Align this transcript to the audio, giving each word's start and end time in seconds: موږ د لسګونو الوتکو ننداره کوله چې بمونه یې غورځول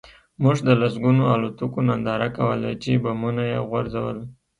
موږ 0.41 0.57
د 0.67 0.69
لسګونو 0.81 1.23
الوتکو 1.33 1.79
ننداره 1.87 2.29
کوله 2.37 2.69
چې 2.83 2.91
بمونه 3.03 3.43
یې 3.51 3.59
غورځول 3.69 4.17